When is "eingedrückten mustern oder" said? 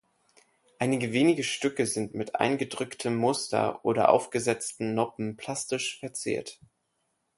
2.35-4.09